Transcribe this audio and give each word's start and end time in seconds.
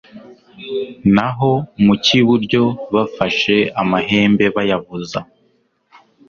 naho 1.15 1.51
mu 1.83 1.93
cy'iburyo 2.03 2.63
bafashe 2.93 3.57
amahembe 3.81 4.45
bayavuza 4.55 5.19